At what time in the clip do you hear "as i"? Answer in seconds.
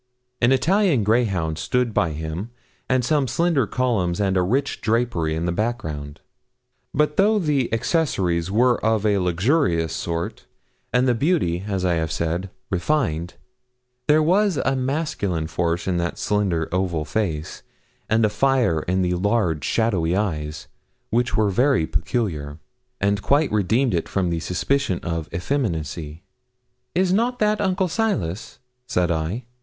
11.67-11.97